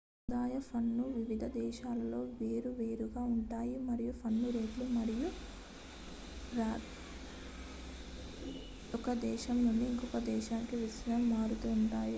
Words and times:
ఆదాయ 0.29 0.55
పన్ను 0.67 1.03
వివిధ 1.15 1.43
దేశాల్లో 1.55 2.19
వేర్వేరుగా 2.37 3.23
ఉంటుంది 3.31 3.59
మరియు 3.89 4.13
పన్ను 4.23 4.47
రేట్లు 4.55 4.85
మరియు 4.95 5.29
బ్రాకెట్లు 6.51 6.89
ఒక 8.93 9.13
దేశం 9.23 9.57
నుండి 9.65 9.85
ఇంకొక 9.87 10.19
దేశానికి 10.27 10.77
విస్తృతంగా 10.77 11.29
మారుతూ 11.33 11.69
ఉంటాయి 11.77 12.09